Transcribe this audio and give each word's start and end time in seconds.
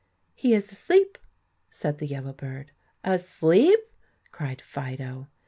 "He 0.33 0.55
is 0.55 0.71
asleep," 0.71 1.19
said 1.69 1.99
the 1.99 2.07
yellow 2.07 2.33
bird. 2.33 2.71
"Asleep!" 3.03 3.81
cried 4.31 4.59
Fido. 4.59 5.27